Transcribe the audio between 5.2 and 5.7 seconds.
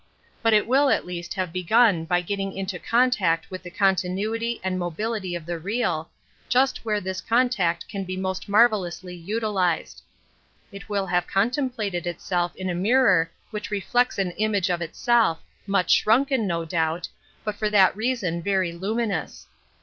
of the